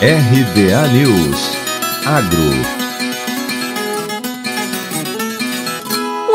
RBA 0.00 0.92
News. 0.92 1.56
Agro 2.04 2.85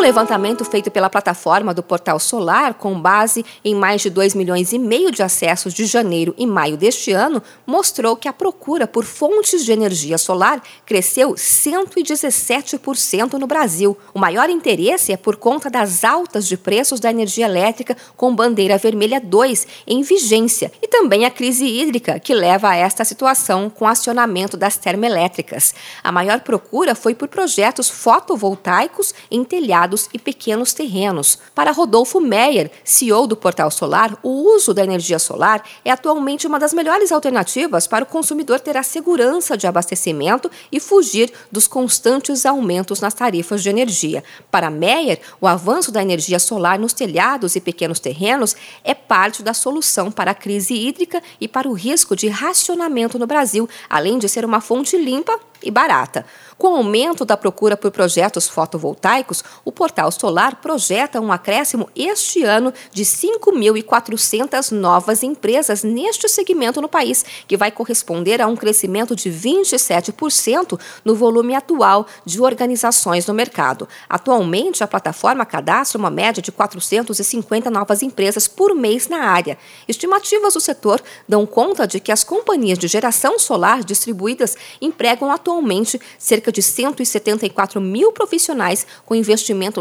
Um 0.00 0.02
levantamento 0.02 0.64
feito 0.64 0.90
pela 0.90 1.10
plataforma 1.10 1.74
do 1.74 1.82
Portal 1.82 2.18
Solar, 2.18 2.72
com 2.72 2.98
base 2.98 3.44
em 3.62 3.74
mais 3.74 4.00
de 4.00 4.08
2 4.08 4.34
milhões 4.34 4.72
e 4.72 4.78
meio 4.78 5.12
de 5.12 5.22
acessos 5.22 5.74
de 5.74 5.84
janeiro 5.84 6.34
e 6.38 6.46
maio 6.46 6.74
deste 6.74 7.12
ano, 7.12 7.42
mostrou 7.66 8.16
que 8.16 8.26
a 8.26 8.32
procura 8.32 8.86
por 8.86 9.04
fontes 9.04 9.62
de 9.62 9.72
energia 9.72 10.16
solar 10.16 10.62
cresceu 10.86 11.34
117% 11.34 13.34
no 13.34 13.46
Brasil. 13.46 13.94
O 14.14 14.18
maior 14.18 14.48
interesse 14.48 15.12
é 15.12 15.18
por 15.18 15.36
conta 15.36 15.68
das 15.68 16.02
altas 16.02 16.48
de 16.48 16.56
preços 16.56 16.98
da 16.98 17.10
energia 17.10 17.44
elétrica 17.44 17.94
com 18.16 18.34
bandeira 18.34 18.78
vermelha 18.78 19.20
2 19.20 19.66
em 19.86 20.00
vigência 20.00 20.72
e 20.80 20.88
também 20.88 21.26
a 21.26 21.30
crise 21.30 21.66
hídrica 21.66 22.18
que 22.18 22.32
leva 22.32 22.70
a 22.70 22.76
esta 22.76 23.04
situação 23.04 23.68
com 23.68 23.86
acionamento 23.86 24.56
das 24.56 24.78
termoelétricas. 24.78 25.74
A 26.02 26.10
maior 26.10 26.40
procura 26.40 26.94
foi 26.94 27.14
por 27.14 27.28
projetos 27.28 27.90
fotovoltaicos 27.90 29.12
em 29.30 29.44
telhados 29.44 29.89
e 30.12 30.18
pequenos 30.18 30.72
terrenos. 30.72 31.38
Para 31.54 31.72
Rodolfo 31.72 32.20
Meyer, 32.20 32.70
CEO 32.84 33.26
do 33.26 33.36
Portal 33.36 33.70
Solar, 33.70 34.16
o 34.22 34.54
uso 34.54 34.72
da 34.72 34.84
energia 34.84 35.18
solar 35.18 35.62
é 35.84 35.90
atualmente 35.90 36.46
uma 36.46 36.58
das 36.58 36.72
melhores 36.72 37.12
alternativas 37.12 37.86
para 37.86 38.04
o 38.04 38.06
consumidor 38.06 38.60
ter 38.60 38.76
a 38.76 38.82
segurança 38.82 39.56
de 39.56 39.66
abastecimento 39.66 40.50
e 40.70 40.78
fugir 40.78 41.32
dos 41.50 41.66
constantes 41.66 42.46
aumentos 42.46 43.00
nas 43.00 43.14
tarifas 43.14 43.62
de 43.62 43.68
energia. 43.68 44.22
Para 44.50 44.70
Meyer, 44.70 45.20
o 45.40 45.46
avanço 45.46 45.90
da 45.90 46.02
energia 46.02 46.38
solar 46.38 46.78
nos 46.78 46.92
telhados 46.92 47.56
e 47.56 47.60
pequenos 47.60 47.98
terrenos 47.98 48.54
é 48.84 48.94
parte 48.94 49.42
da 49.42 49.54
solução 49.54 50.10
para 50.10 50.30
a 50.30 50.34
crise 50.34 50.74
hídrica 50.74 51.22
e 51.40 51.48
para 51.48 51.68
o 51.68 51.72
risco 51.72 52.14
de 52.14 52.28
racionamento 52.28 53.18
no 53.18 53.26
Brasil, 53.26 53.68
além 53.88 54.18
de 54.18 54.28
ser 54.28 54.44
uma 54.44 54.60
fonte 54.60 54.96
limpa 54.96 55.38
e 55.62 55.70
barata. 55.70 56.24
Com 56.56 56.68
o 56.68 56.76
aumento 56.76 57.24
da 57.24 57.36
procura 57.36 57.76
por 57.76 57.90
projetos 57.90 58.48
fotovoltaicos, 58.48 59.42
o 59.64 59.72
Portal 59.80 60.12
Solar 60.12 60.56
projeta 60.56 61.22
um 61.22 61.32
acréscimo 61.32 61.88
este 61.96 62.44
ano 62.44 62.70
de 62.92 63.02
5.400 63.02 64.72
novas 64.72 65.22
empresas 65.22 65.82
neste 65.82 66.28
segmento 66.28 66.82
no 66.82 66.88
país, 66.88 67.24
que 67.48 67.56
vai 67.56 67.70
corresponder 67.70 68.42
a 68.42 68.46
um 68.46 68.54
crescimento 68.54 69.16
de 69.16 69.30
27% 69.30 70.78
no 71.02 71.14
volume 71.14 71.54
atual 71.54 72.06
de 72.26 72.42
organizações 72.42 73.26
no 73.26 73.32
mercado. 73.32 73.88
Atualmente, 74.06 74.84
a 74.84 74.86
plataforma 74.86 75.46
cadastra 75.46 75.98
uma 75.98 76.10
média 76.10 76.42
de 76.42 76.52
450 76.52 77.70
novas 77.70 78.02
empresas 78.02 78.46
por 78.46 78.74
mês 78.74 79.08
na 79.08 79.30
área. 79.30 79.56
Estimativas 79.88 80.52
do 80.52 80.60
setor 80.60 81.00
dão 81.26 81.46
conta 81.46 81.86
de 81.86 82.00
que 82.00 82.12
as 82.12 82.22
companhias 82.22 82.78
de 82.78 82.86
geração 82.86 83.38
solar 83.38 83.82
distribuídas 83.82 84.58
empregam 84.78 85.32
atualmente 85.32 85.98
cerca 86.18 86.52
de 86.52 86.60
174 86.60 87.80
mil 87.80 88.12
profissionais 88.12 88.86
com 89.06 89.14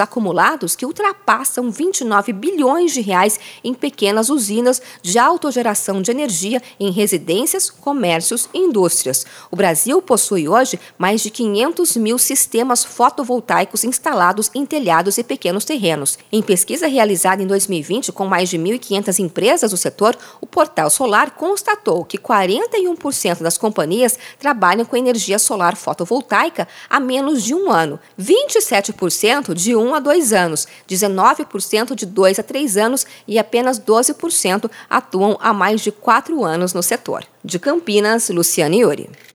acumulados 0.00 0.76
que 0.76 0.84
ultrapassam 0.84 1.70
29 1.70 2.32
bilhões 2.32 2.92
de 2.92 3.00
reais 3.00 3.40
em 3.64 3.72
pequenas 3.72 4.28
usinas 4.28 4.82
de 5.00 5.18
autogeração 5.18 6.02
de 6.02 6.10
energia 6.10 6.62
em 6.78 6.90
residências, 6.90 7.70
comércios 7.70 8.48
e 8.52 8.58
indústrias. 8.58 9.24
O 9.50 9.56
Brasil 9.56 10.02
possui 10.02 10.48
hoje 10.48 10.78
mais 10.98 11.22
de 11.22 11.30
500 11.30 11.96
mil 11.96 12.18
sistemas 12.18 12.84
fotovoltaicos 12.84 13.84
instalados 13.84 14.50
em 14.54 14.66
telhados 14.66 15.16
e 15.16 15.24
pequenos 15.24 15.64
terrenos. 15.64 16.18
Em 16.30 16.42
pesquisa 16.42 16.86
realizada 16.86 17.42
em 17.42 17.46
2020 17.46 18.12
com 18.12 18.26
mais 18.26 18.48
de 18.50 18.58
1.500 18.58 19.18
empresas 19.20 19.70
do 19.70 19.76
setor, 19.76 20.16
o 20.40 20.46
Portal 20.46 20.90
Solar 20.90 21.30
constatou 21.32 22.04
que 22.04 22.18
41% 22.18 23.42
das 23.42 23.56
companhias 23.56 24.18
trabalham 24.38 24.84
com 24.84 24.96
energia 24.96 25.38
solar 25.38 25.76
fotovoltaica 25.76 26.68
há 26.88 26.98
menos 26.98 27.42
de 27.42 27.54
um 27.54 27.70
ano, 27.70 27.98
27% 28.20 29.54
de 29.54 29.69
um 29.76 29.94
a 29.94 30.00
dois 30.00 30.32
anos, 30.32 30.66
19% 30.88 31.94
de 31.94 32.06
dois 32.06 32.38
a 32.38 32.42
três 32.42 32.76
anos 32.76 33.06
e 33.26 33.38
apenas 33.38 33.78
12% 33.78 34.70
atuam 34.88 35.36
há 35.40 35.52
mais 35.52 35.80
de 35.80 35.90
quatro 35.90 36.44
anos 36.44 36.72
no 36.72 36.82
setor. 36.82 37.24
De 37.44 37.58
Campinas, 37.58 38.28
Luciane 38.28 38.80
Iuri. 38.80 39.08